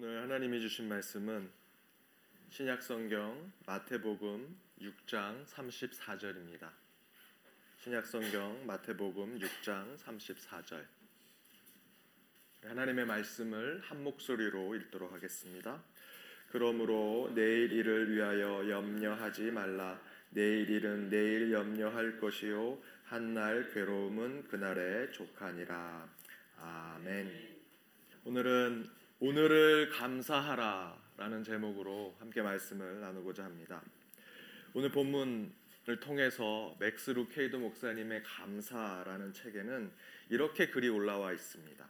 [0.00, 1.50] 오늘 하나님이 주신 말씀은
[2.50, 6.70] 신약 성경 마태복음 6장 34절입니다.
[7.82, 10.84] 신약 성경 마태복음 6장 34절.
[12.62, 15.82] 하나님의 말씀을 한 목소리로 읽도록 하겠습니다.
[16.52, 20.00] 그러므로 내일 일을 위하여 염려하지 말라.
[20.30, 26.08] 내일 일은 내일 염려할 것이요 한 날 괴로움은 그날의 족하니라.
[26.56, 27.58] 아멘.
[28.22, 33.82] 오늘은 오늘을 감사하라라는 제목으로 함께 말씀을 나누고자 합니다.
[34.74, 39.90] 오늘 본문을 통해서 맥스 루케이도 목사님의 감사라는 책에는
[40.28, 41.84] 이렇게 글이 올라와 있습니다.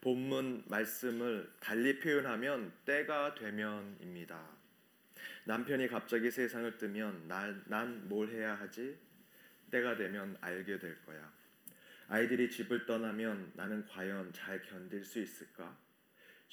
[0.00, 4.48] 본문 말씀을 달리 표현하면 때가 되면입니다.
[5.46, 8.96] 남편이 갑자기 세상을 뜨면 난 뭘 해야 하지?
[9.72, 11.32] 때가 되면 알게 될 거야.
[12.06, 15.76] 아이들이 집을 떠나면 나는 과연 잘 견딜 수 있을까?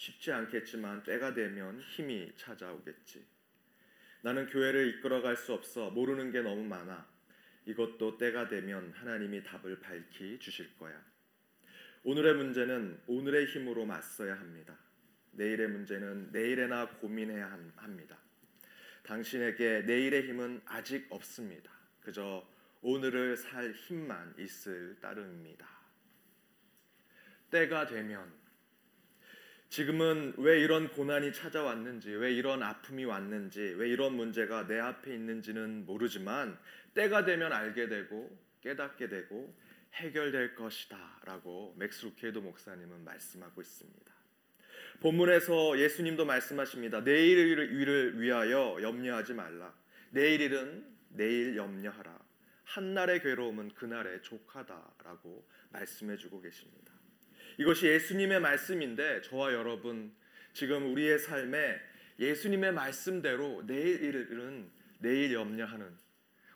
[0.01, 3.23] 쉽지 않겠지만 때가 되면 힘이 찾아오겠지.
[4.23, 7.07] 나는 교회를 이끌어갈 수 없어 모르는 게 너무 많아.
[7.65, 10.99] 이것도 때가 되면 하나님이 답을 밝히 주실 거야.
[12.03, 14.75] 오늘의 문제는 오늘의 힘으로 맞서야 합니다.
[15.33, 18.17] 내일의 문제는 내일에나 고민해야 합니다.
[19.03, 21.71] 당신에게 내일의 힘은 아직 없습니다.
[21.99, 22.43] 그저
[22.81, 25.69] 오늘을 살 힘만 있을 따름입니다.
[27.51, 28.40] 때가 되면
[29.71, 35.85] 지금은 왜 이런 고난이 찾아왔는지, 왜 이런 아픔이 왔는지, 왜 이런 문제가 내 앞에 있는지는
[35.85, 36.59] 모르지만
[36.93, 39.55] 때가 되면 알게 되고 깨닫게 되고
[39.93, 44.11] 해결될 것이다라고 맥스 루케이도 목사님은 말씀하고 있습니다.
[44.99, 47.05] 본문에서 예수님도 말씀하십니다.
[47.05, 49.73] 내일 일을 위하여 염려하지 말라.
[50.09, 52.19] 내일 일은 내일 염려하라.
[52.65, 56.91] 한날의 괴로움은 그날의 족하다라고 말씀해 주고 계십니다.
[57.61, 60.11] 이것이 예수님의 말씀인데 저와 여러분
[60.51, 61.79] 지금 우리의 삶에
[62.17, 64.67] 예수님의 말씀대로 내일 일은
[64.97, 65.95] 내일 염려하는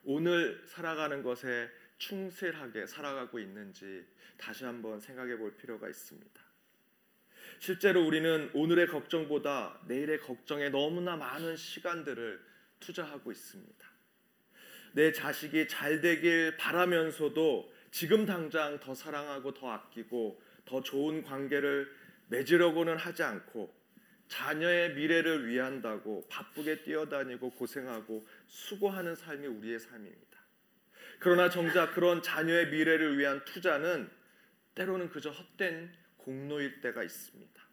[0.03, 4.03] 오늘 살아가는 것에 충실하게 살아가고 있는지
[4.35, 6.41] 다시 한번 생각해 볼 필요가 있습니다.
[7.59, 12.43] 실제로 우리는 오늘의 걱정보다 내일의 걱정에 너무나 많은 시간들을
[12.79, 13.85] 투자하고 있습니다.
[14.93, 21.89] 내 자식이 잘 되길 바라면서도 지금 당장 더 사랑하고 더 아끼고 더 좋은 관계를
[22.27, 23.73] 맺으려고는 하지 않고
[24.27, 30.39] 자녀의 미래를 위한다고 바쁘게 뛰어다니고 고생하고 수고하는 삶이 우리의 삶입니다.
[31.19, 34.09] 그러나 정작 그런 자녀의 미래를 위한 투자는
[34.73, 37.63] 때로는 그저 헛된 공로일 때가 있습니다.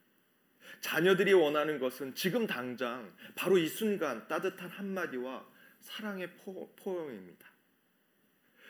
[0.80, 5.46] 자녀들이 원하는 것은 지금 당장 바로 이 순간 따뜻한 한마디와
[5.80, 6.30] 사랑의
[6.76, 7.51] 포용입니다.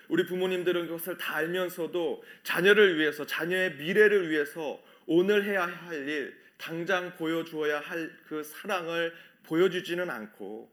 [0.09, 7.15] 우리 부모님들은 그것을 다 알면서도 자녀를 위해서 자녀의 미래를 위해서 오늘 해야 할 일, 당장
[7.17, 9.13] 보여주어야 할 그 사랑을
[9.45, 10.73] 보여주지는 않고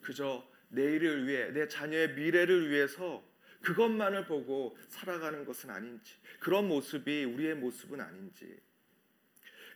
[0.00, 3.22] 그저 내일을 위해 내 자녀의 미래를 위해서
[3.62, 8.58] 그것만을 보고 살아가는 것은 아닌지 그런 모습이 우리의 모습은 아닌지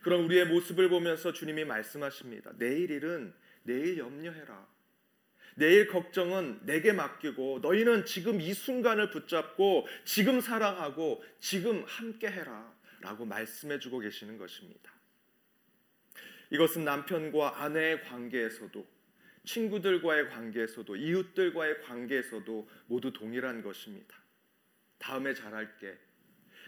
[0.01, 2.51] 그런 우리의 모습을 보면서 주님이 말씀하십니다.
[2.57, 4.67] 내일 일은 내일 염려해라.
[5.55, 12.73] 내일 걱정은 내게 맡기고 너희는 지금 이 순간을 붙잡고 지금 사랑하고 지금 함께 해라.
[13.01, 14.91] 라고 말씀해 주고 계시는 것입니다.
[16.49, 18.85] 이것은 남편과 아내의 관계에서도
[19.45, 24.17] 친구들과의 관계에서도 이웃들과의 관계에서도 모두 동일한 것입니다.
[24.97, 25.95] 다음에 잘할게.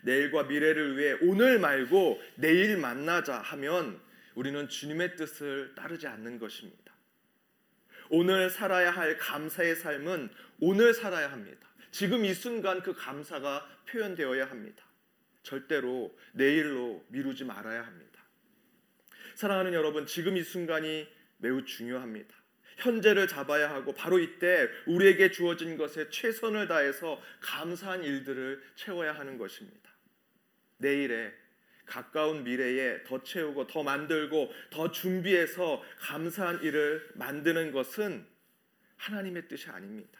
[0.03, 3.99] 내일과 미래를 위해 오늘 말고 내일 만나자 하면
[4.35, 6.93] 우리는 주님의 뜻을 따르지 않는 것입니다.
[8.09, 10.29] 오늘 살아야 할 감사의 삶은
[10.59, 11.67] 오늘 살아야 합니다.
[11.91, 14.83] 지금 이 순간 그 감사가 표현되어야 합니다.
[15.43, 18.21] 절대로 내일로 미루지 말아야 합니다.
[19.35, 21.07] 사랑하는 여러분, 지금 이 순간이
[21.37, 22.35] 매우 중요합니다.
[22.77, 29.89] 현재를 잡아야 하고 바로 이때 우리에게 주어진 것에 최선을 다해서 감사한 일들을 채워야 하는 것입니다.
[30.77, 31.33] 내일에
[31.87, 38.25] 가까운 미래에 더 채우고 더 만들고 더 준비해서 감사한 일을 만드는 것은
[38.97, 40.19] 하나님의 뜻이 아닙니다.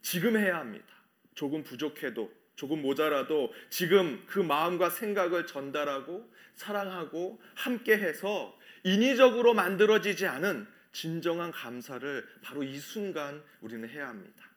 [0.00, 0.86] 지금 해야 합니다.
[1.34, 10.66] 조금 부족해도 조금 모자라도 지금 그 마음과 생각을 전달하고 사랑하고 함께 해서 인위적으로 만들어지지 않은
[10.92, 14.50] 진정한 감사를 바로 이 순간 우리는 해야 합니다.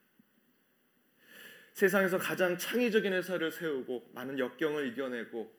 [1.74, 5.55] 세상에서 가장 창의적인 회사를 세우고 많은 역경을 이겨내고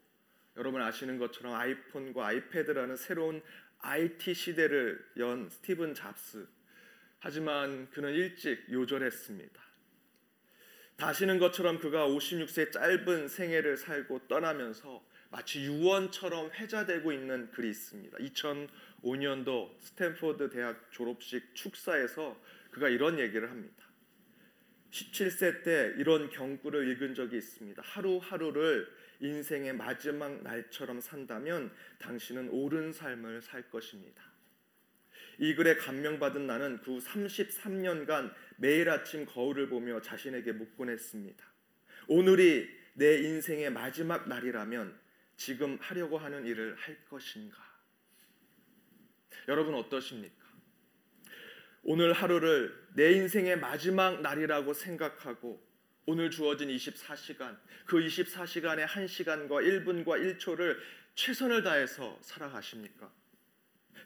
[0.56, 3.42] 여러분 아시는 것처럼 아이폰과 아이패드라는 새로운
[3.80, 6.46] IT 시대를 연 스티븐 잡스.
[7.18, 9.66] 하지만 그는 일찍 요절했습니다.
[10.96, 18.16] 다 아시는 것처럼 그가 56세 짧은 생애를 살고 떠나면서 마치 유언처럼 회자되고 있는 글이 있습니다.
[18.16, 23.85] 2005년도 스탠포드 대학 졸업식 축사에서 그가 이런 얘기를 합니다.
[24.90, 27.82] 17세 때 이런 경구를 읽은 적이 있습니다.
[27.82, 28.88] 하루하루를
[29.20, 34.22] 인생의 마지막 날처럼 산다면 당신은 옳은 삶을 살 것입니다.
[35.38, 41.44] 이 글에 감명받은 나는 그 33년간 매일 아침 거울을 보며 자신에게 묻곤 했습니다.
[42.08, 44.98] 오늘이 내 인생의 마지막 날이라면
[45.36, 47.58] 지금 하려고 하는 일을 할 것인가?
[49.48, 50.46] 여러분 어떠십니까?
[51.82, 55.62] 오늘 하루를 내 인생의 마지막 날이라고 생각하고
[56.06, 60.78] 오늘 주어진 24시간, 그 24시간의 1시간과 1분과 1초를
[61.14, 63.12] 최선을 다해서 살아가십니까?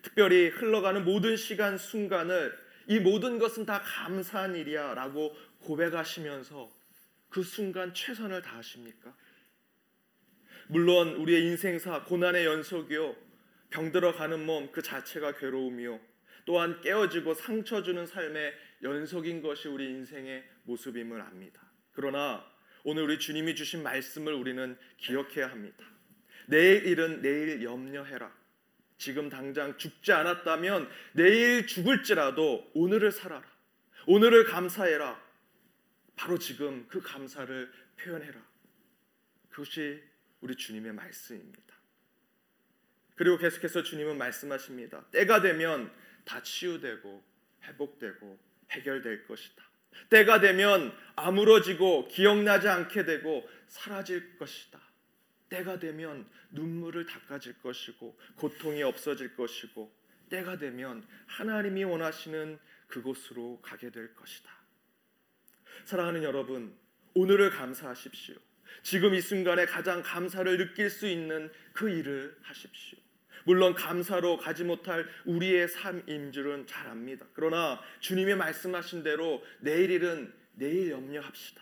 [0.02, 2.58] 특별히 흘러가는 모든 시간 순간을
[2.88, 6.68] 이 모든 것은 다 감사한 일이야 라고 고백하시면서
[7.28, 9.14] 그 순간 최선을 다하십니까?
[10.66, 13.14] 물론 우리의 인생사 고난의 연속이요
[13.70, 16.09] 병들어 가는 몸 그 자체가 괴로움이요
[16.50, 18.52] 또한 깨어지고 상처 주는 삶의
[18.82, 21.62] 연속인 것이 우리 인생의 모습임을 압니다.
[21.92, 22.44] 그러나
[22.82, 25.86] 오늘 우리 주님이 주신 말씀을 우리는 기억해야 합니다.
[26.48, 28.34] 내일 일은 내일 염려해라.
[28.98, 33.46] 지금 당장 죽지 않았다면 내일 죽을지라도 오늘을 살아라.
[34.08, 35.22] 오늘을 감사해라.
[36.16, 38.44] 바로 지금 그 감사를 표현해라.
[39.50, 40.02] 그것이
[40.40, 41.76] 우리 주님의 말씀입니다.
[43.14, 45.04] 그리고 계속해서 주님은 말씀하십니다.
[45.12, 45.92] 때가 되면
[46.30, 47.24] 다 치유되고
[47.64, 48.38] 회복되고
[48.70, 49.64] 해결될 것이다.
[50.10, 54.80] 때가 되면 아물어지고 기억나지 않게 되고 사라질 것이다.
[55.48, 59.92] 때가 되면 눈물을 닦아질 것이고 고통이 없어질 것이고
[60.28, 64.52] 때가 되면 하나님이 원하시는 그곳으로 가게 될 것이다.
[65.84, 66.76] 사랑하는 여러분,
[67.14, 68.36] 오늘을 감사하십시오.
[68.84, 73.00] 지금 이 순간에 가장 감사를 느낄 수 있는 그 일을 하십시오.
[73.50, 77.26] 물론 감사로 가지 못할 우리의 삶인 줄은 잘 압니다.
[77.32, 81.60] 그러나 주님의 말씀하신 대로 내일 일은 내일 염려합시다.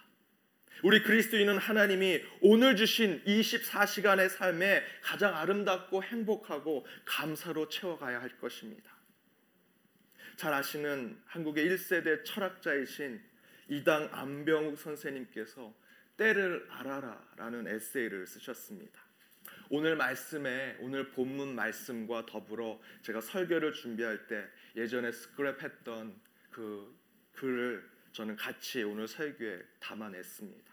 [0.83, 8.93] 우리 그리스도인은 하나님이 오늘 주신 24시간의 삶에 가장 아름답고 행복하고 감사로 채워가야 할 것입니다.
[10.37, 13.19] 잘 아시는 한국의 1세대 철학자이신
[13.69, 15.75] 이당 안병욱 선생님께서
[16.19, 19.08] 때를 알아라라는 에세이를 쓰셨습니다.
[19.71, 24.47] 오늘 말씀에 오늘 본문 말씀과 더불어 제가 설교를 준비할 때
[24.77, 26.15] 예전에 스크랩했던
[26.51, 26.95] 그
[27.35, 30.73] 글을 저는 같이 오늘 설교에 담아냈습니다.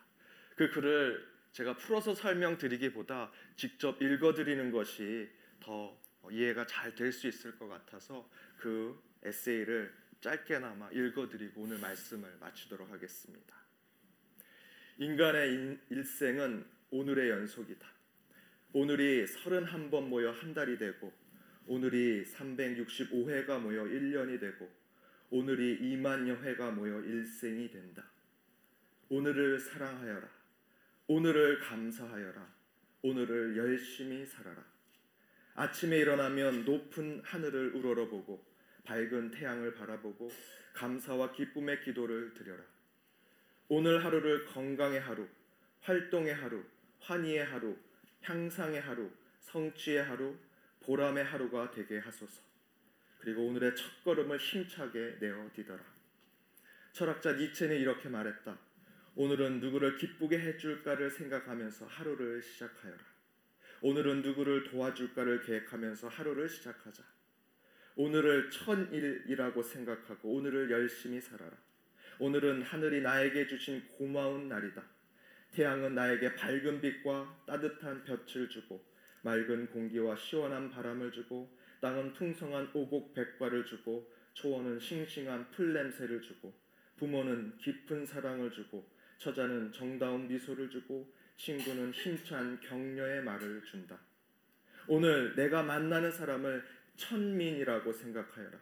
[0.56, 5.30] 그 글을 제가 풀어서 설명드리기보다 직접 읽어드리는 것이
[5.60, 5.98] 더
[6.32, 13.56] 이해가 잘 될 수 있을 것 같아서 그 에세이를 짧게나마 읽어드리고 오늘 말씀을 마치도록 하겠습니다.
[14.98, 17.95] 인간의 일생은 오늘의 연속이다.
[18.78, 21.10] 오늘이 31번 모여 한 달이 되고
[21.66, 24.70] 오늘이 365회가 모여 1년이 되고
[25.30, 28.04] 오늘이 2만여 회가 모여 일생이 된다.
[29.08, 30.30] 오늘을 사랑하여라.
[31.08, 32.54] 오늘을 감사하여라.
[33.04, 34.62] 오늘을 열심히 살아라.
[35.54, 38.46] 아침에 일어나면 높은 하늘을 우러러보고
[38.84, 40.30] 밝은 태양을 바라보고
[40.74, 42.62] 감사와 기쁨의 기도를 드려라.
[43.70, 45.26] 오늘 하루를 건강의 하루,
[45.80, 46.62] 활동의 하루,
[47.00, 47.78] 환희의 하루,
[48.26, 50.36] 향상의 하루, 성취의 하루,
[50.82, 52.42] 보람의 하루가 되게 하소서.
[53.20, 55.84] 그리고 오늘의 첫 걸음을 힘차게 내어 디더라.
[56.92, 58.58] 철학자 니체는 이렇게 말했다.
[59.16, 63.00] 오늘은 누구를 기쁘게 해줄까를 생각하면서 하루를 시작하여라.
[63.82, 67.04] 오늘은 누구를 도와줄까를 계획하면서 하루를 시작하자.
[67.96, 71.56] 오늘을 천일이라고 생각하고 오늘을 열심히 살아라.
[72.20, 74.95] 오늘은 하늘이 나에게 주신 고마운 날이다.
[75.56, 78.84] 태양은 나에게 밝은 빛과 따뜻한 볕을 주고
[79.22, 86.54] 맑은 공기와 시원한 바람을 주고 땅은 풍성한 오곡 백과를 주고 초원은 싱싱한 풀 냄새를 주고
[86.98, 88.86] 부모는 깊은 사랑을 주고
[89.18, 93.98] 처자는 정다운 미소를 주고 친구는 힘찬 격려의 말을 준다.
[94.88, 96.66] 오늘 내가 만나는 사람을
[96.98, 98.60] 천민이라고 생각하여라.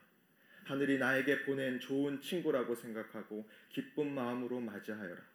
[0.65, 5.32] 하늘이 나에게 보낸 좋은 친구라고 생각하고 기쁜 마음으로 맞이하여라.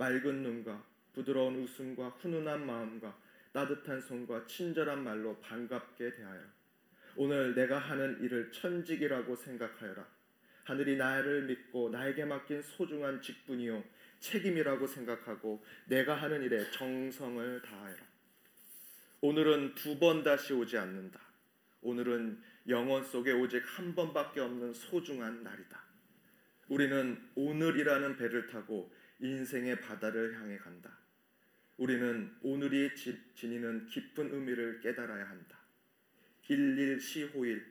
[0.00, 3.14] 맑은 눈과 부드러운 웃음과 훈훈한 마음과
[3.52, 6.40] 따뜻한 손과 친절한 말로 반갑게 대하여
[7.16, 10.06] 오늘 내가 하는 일을 천직이라고 생각하여라.
[10.64, 13.84] 하늘이 나를 믿고 나에게 맡긴 소중한 직분이요
[14.20, 18.02] 책임이라고 생각하고 내가 하는 일에 정성을 다하여라.
[19.20, 21.20] 오늘은 두 번 다시 오지 않는다.
[21.82, 25.78] 오늘은 영원 속에 오직 한 번밖에 없는 소중한 날이다.
[26.68, 30.98] 우리는 오늘이라는 배를 타고 인생의 바다를 향해 간다.
[31.76, 35.58] 우리는 오늘이 지, 지니는 깊은 의미를 깨달아야 한다.
[36.48, 37.64] 일일시호일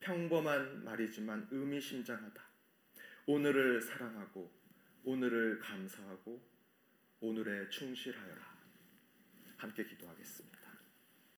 [0.00, 2.42] 평범한 말이지만 의미심장하다.
[3.26, 4.52] 오늘을 사랑하고
[5.04, 6.40] 오늘을 감사하고
[7.20, 8.58] 오늘에 충실하여라.
[9.56, 10.59] 함께 기도하겠습니다.